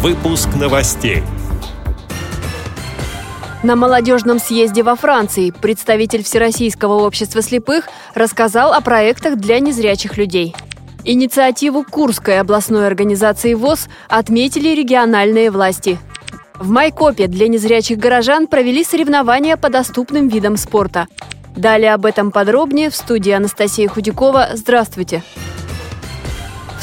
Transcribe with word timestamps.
Выпуск 0.00 0.50
новостей. 0.54 1.24
На 3.64 3.74
молодежном 3.74 4.38
съезде 4.38 4.84
во 4.84 4.94
Франции 4.94 5.50
представитель 5.50 6.22
Всероссийского 6.22 7.02
общества 7.04 7.42
слепых 7.42 7.88
рассказал 8.14 8.72
о 8.74 8.80
проектах 8.80 9.34
для 9.34 9.58
незрячих 9.58 10.16
людей. 10.16 10.54
Инициативу 11.02 11.82
Курской 11.82 12.38
областной 12.38 12.86
организации 12.86 13.54
ВОЗ 13.54 13.88
отметили 14.08 14.68
региональные 14.68 15.50
власти. 15.50 15.98
В 16.54 16.70
Майкопе 16.70 17.26
для 17.26 17.48
незрячих 17.48 17.98
горожан 17.98 18.46
провели 18.46 18.84
соревнования 18.84 19.56
по 19.56 19.68
доступным 19.68 20.28
видам 20.28 20.56
спорта. 20.56 21.08
Далее 21.56 21.92
об 21.92 22.06
этом 22.06 22.30
подробнее 22.30 22.90
в 22.90 22.94
студии 22.94 23.32
Анастасия 23.32 23.88
Худякова. 23.88 24.50
Здравствуйте! 24.54 25.24
Здравствуйте! 25.24 25.47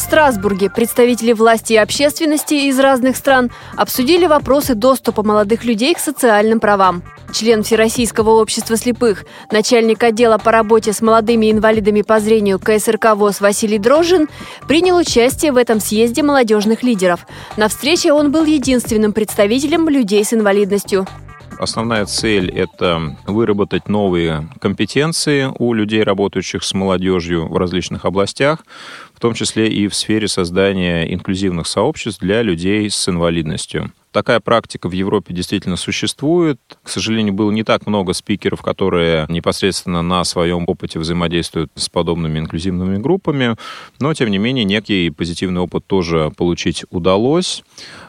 Страсбурге 0.05 0.69
представители 0.69 1.33
власти 1.33 1.73
и 1.73 1.77
общественности 1.77 2.53
из 2.53 2.79
разных 2.79 3.17
стран 3.17 3.49
обсудили 3.75 4.27
вопросы 4.27 4.75
доступа 4.75 5.23
молодых 5.23 5.65
людей 5.65 5.95
к 5.95 5.99
социальным 5.99 6.59
правам. 6.59 7.01
Член 7.33 7.63
Всероссийского 7.63 8.39
общества 8.39 8.77
слепых, 8.77 9.25
начальник 9.51 10.03
отдела 10.03 10.37
по 10.37 10.51
работе 10.51 10.93
с 10.93 11.01
молодыми 11.01 11.51
инвалидами 11.51 12.03
по 12.03 12.19
зрению 12.19 12.59
КСРК 12.59 13.15
ВОЗ 13.15 13.41
Василий 13.41 13.79
Дрожжин 13.79 14.29
принял 14.67 14.95
участие 14.95 15.51
в 15.51 15.57
этом 15.57 15.79
съезде 15.79 16.21
молодежных 16.21 16.83
лидеров. 16.83 17.25
На 17.57 17.67
встрече 17.67 18.13
он 18.13 18.31
был 18.31 18.45
единственным 18.45 19.11
представителем 19.11 19.89
людей 19.89 20.23
с 20.23 20.33
инвалидностью. 20.33 21.07
Основная 21.57 22.05
цель– 22.05 22.49
это 22.55 23.15
выработать 23.27 23.87
новые 23.87 24.49
компетенции 24.59 25.49
у 25.57 25.73
людей, 25.73 26.03
работающих 26.03 26.63
с 26.63 26.73
молодежью 26.73 27.47
в 27.47 27.57
различных 27.57 28.05
областях, 28.05 28.65
в 29.13 29.19
том 29.19 29.33
числе 29.33 29.69
и 29.69 29.87
в 29.87 29.95
сфере 29.95 30.27
создания 30.27 31.11
инклюзивных 31.13 31.67
сообществ 31.67 32.19
для 32.19 32.41
людей 32.41 32.89
с 32.89 33.07
инвалидностью. 33.07 33.91
Такая 34.11 34.39
практика 34.39 34.87
в 34.87 34.93
Европе 34.93 35.33
действительно 35.33 35.75
существует. 35.75 36.57
К 36.83 36.89
сожалению, 36.89 37.33
было 37.33 37.51
не 37.51 37.63
так 37.63 37.85
много 37.85 38.13
спикеров, 38.13 38.61
которые 38.61 39.25
непосредственно 39.27 40.01
на 40.01 40.23
своем 40.23 40.63
опыте 40.67 40.99
взаимодействуют 40.99 41.69
с 41.75 41.89
подобными 41.89 42.39
инклюзивными 42.39 42.97
группами, 42.97 43.57
но, 43.99 44.13
тем 44.13 44.31
не 44.31 44.37
менее, 44.37 44.63
некий 44.63 45.09
позитивный 45.09 45.59
опыт 45.59 45.85
тоже 45.85 46.31
получить 46.37 46.85
удалось. 46.91 47.63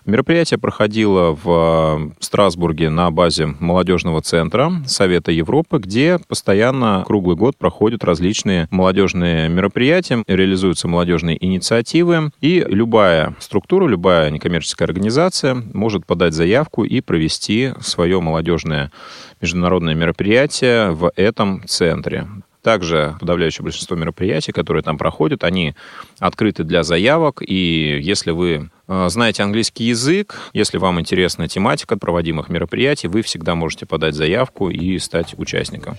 Мероприятие 0.07 0.59
проходило 0.59 1.37
в 1.43 2.13
Страсбурге 2.21 2.91
на 2.91 3.11
базе 3.11 3.47
молодежного 3.59 4.23
центра 4.23 4.71
Совета 4.87 5.33
Европы, 5.33 5.79
где 5.79 6.21
постоянно 6.29 7.03
круглый 7.05 7.37
год 7.37 7.57
проходят 7.57 8.05
различные 8.05 8.69
молодежные 8.71 9.49
мероприятия, 9.49 10.23
реализуются 10.29 10.87
молодежные 10.87 11.45
инициативы, 11.45 12.31
и 12.41 12.65
любая 12.69 13.35
структура, 13.41 13.89
любая 13.89 14.31
некоммерческая 14.31 14.87
организация 14.87 15.57
может 15.75 16.07
подать 16.07 16.35
заявку 16.35 16.85
и 16.85 17.01
провести 17.01 17.73
свое 17.81 18.21
молодежное 18.21 18.93
международное 19.41 19.97
мероприятие 19.97 20.93
в 20.93 21.11
этом 21.17 21.65
центре. 21.67 22.29
Также 22.63 23.17
подавляющее 23.21 23.63
большинство 23.63 23.97
мероприятий, 23.97 24.51
которые 24.51 24.83
там 24.83 24.99
проходят, 24.99 25.45
они 25.45 25.75
открыты 26.19 26.65
для 26.65 26.83
заявок. 26.83 27.41
И 27.47 27.99
если 28.03 28.33
вы 28.33 28.51
э, 28.51 28.76
знаете 28.89 29.43
английский 29.43 29.85
язык, 29.85 30.51
если 30.53 30.79
вам 30.79 31.01
интересна 31.01 31.49
тематика 31.49 31.97
проводимых 31.97 32.49
мероприятий, 32.49 33.09
вы 33.09 33.23
всегда 33.23 33.55
можете 33.55 33.87
подать 33.87 34.15
заявку 34.15 34.71
и 34.71 34.99
стать 34.99 35.35
участником. 35.39 35.97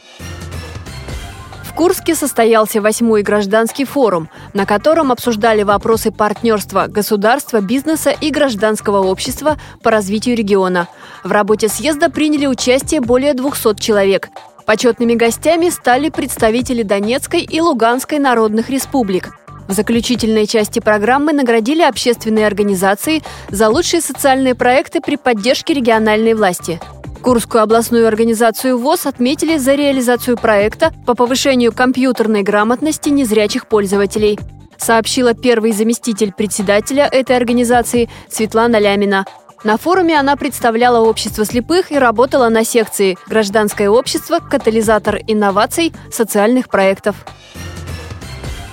Курске 1.77 2.15
состоялся 2.15 2.81
восьмой 2.81 3.21
гражданский 3.21 3.85
форум, 3.85 4.29
на 4.55 4.65
котором 4.65 5.11
обсуждали 5.11 5.61
вопросы 5.61 6.11
партнерства 6.11 6.87
государства, 6.87 7.61
бизнеса 7.61 8.09
и 8.09 8.31
гражданского 8.31 9.05
общества 9.05 9.59
по 9.83 9.91
развитию 9.91 10.35
региона. 10.35 10.87
В 11.23 11.31
работе 11.31 11.67
съезда 11.67 12.09
приняли 12.09 12.47
участие 12.47 12.99
более 12.99 13.35
200 13.35 13.79
человек. 13.79 14.29
Почетными 14.65 15.13
гостями 15.13 15.69
стали 15.69 16.09
представители 16.09 16.81
Донецкой 16.81 17.41
и 17.41 17.61
Луганской 17.61 18.17
народных 18.17 18.71
республик. 18.71 19.29
В 19.67 19.73
заключительной 19.73 20.47
части 20.47 20.79
программы 20.79 21.33
наградили 21.33 21.81
общественные 21.81 22.47
организации 22.47 23.21
за 23.49 23.69
лучшие 23.69 24.01
социальные 24.01 24.55
проекты 24.55 25.01
при 25.01 25.17
поддержке 25.17 25.73
региональной 25.73 26.33
власти– 26.33 26.79
Курскую 27.21 27.63
областную 27.63 28.07
организацию 28.07 28.77
ВОЗ 28.77 29.07
отметили 29.07 29.57
за 29.57 29.75
реализацию 29.75 30.37
проекта 30.37 30.93
по 31.05 31.13
повышению 31.13 31.73
компьютерной 31.73 32.43
грамотности 32.43 33.09
незрячих 33.09 33.67
пользователей, 33.67 34.39
сообщила 34.77 35.33
первый 35.33 35.71
заместитель 35.71 36.31
председателя 36.31 37.05
этой 37.11 37.35
организации 37.35 38.09
Светлана 38.29 38.79
Лямина. 38.79 39.25
На 39.63 39.77
форуме 39.77 40.17
она 40.17 40.35
представляла 40.35 41.05
общество 41.05 41.43
слепых 41.43 41.91
и 41.91 41.97
работала 41.97 42.47
на 42.47 42.63
секции 42.63 43.17
«Гражданское 43.27 43.89
общество. 43.89 44.39
Катализатор 44.39 45.19
инноваций 45.27 45.93
социальных 46.11 46.69
проектов». 46.69 47.25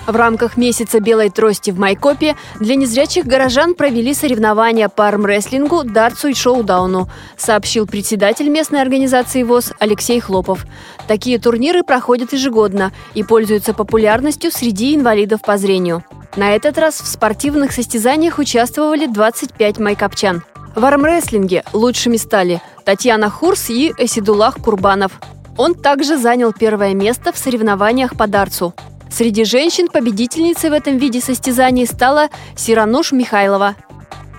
В 0.06 0.16
рамках 0.16 0.58
месяца 0.58 1.00
белой 1.00 1.30
трости 1.30 1.70
в 1.70 1.78
Майкопе 1.78 2.36
для 2.60 2.74
незрячих 2.74 3.24
горожан 3.24 3.74
провели 3.74 4.12
соревнования 4.12 4.90
по 4.90 5.08
армрестлингу, 5.08 5.82
дартсу 5.82 6.28
и 6.28 6.34
шоу-дауну, 6.34 7.08
сообщил 7.38 7.86
председатель 7.86 8.50
местной 8.50 8.82
организации 8.82 9.42
ВОЗ 9.42 9.72
Алексей 9.78 10.20
Хлопов. 10.20 10.66
Такие 11.08 11.38
турниры 11.38 11.82
проходят 11.82 12.34
ежегодно 12.34 12.92
и 13.14 13.22
пользуются 13.22 13.72
популярностью 13.72 14.50
среди 14.50 14.94
инвалидов 14.94 15.40
по 15.40 15.56
зрению. 15.56 16.04
На 16.36 16.54
этот 16.54 16.76
раз 16.76 17.00
в 17.00 17.06
спортивных 17.06 17.72
состязаниях 17.72 18.38
участвовали 18.38 19.06
25 19.06 19.78
майкопчан. 19.78 20.42
В 20.74 20.84
армрестлинге 20.84 21.64
лучшими 21.72 22.16
стали 22.16 22.60
Татьяна 22.84 23.30
Хурс 23.30 23.70
и 23.70 23.94
Эсидулах 23.96 24.56
Курбанов. 24.56 25.12
Он 25.56 25.74
также 25.74 26.18
занял 26.18 26.52
первое 26.52 26.92
место 26.92 27.32
в 27.32 27.38
соревнованиях 27.38 28.16
по 28.16 28.26
дартсу. 28.26 28.74
Среди 29.10 29.44
женщин 29.44 29.88
победительницей 29.88 30.70
в 30.70 30.72
этом 30.72 30.98
виде 30.98 31.20
состязаний 31.20 31.86
стала 31.86 32.28
Сирануш 32.56 33.12
Михайлова. 33.12 33.76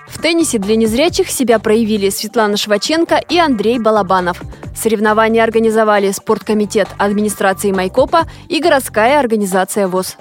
В 0.08 0.20
теннисе 0.20 0.58
для 0.58 0.76
незрячих 0.76 1.30
себя 1.30 1.58
проявили 1.58 2.10
Светлана 2.10 2.56
Шваченко 2.56 3.16
и 3.28 3.38
Андрей 3.38 3.78
Балабанов. 3.78 4.42
Соревнования 4.74 5.42
организовали 5.42 6.10
спорткомитет 6.10 6.88
администрации 6.98 7.72
Майкопа 7.72 8.24
и 8.48 8.60
городская 8.60 9.18
организация 9.18 9.88
ВОЗ. 9.88 10.16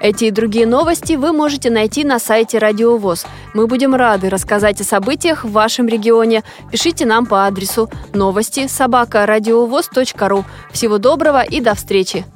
Эти 0.00 0.26
и 0.26 0.30
другие 0.30 0.66
новости 0.66 1.14
вы 1.14 1.32
можете 1.32 1.70
найти 1.70 2.04
на 2.04 2.18
сайте 2.18 2.58
Радио 2.58 2.98
ВОЗ. 2.98 3.24
Мы 3.54 3.66
будем 3.66 3.94
рады 3.94 4.28
рассказать 4.28 4.80
о 4.80 4.84
событиях 4.84 5.44
в 5.44 5.52
вашем 5.52 5.88
регионе. 5.88 6.42
Пишите 6.70 7.06
нам 7.06 7.24
по 7.24 7.46
адресу 7.46 7.88
новости 8.12 8.66
собака 8.66 9.24
ру. 9.26 10.44
Всего 10.72 10.98
доброго 10.98 11.42
и 11.42 11.60
до 11.60 11.74
встречи! 11.74 12.26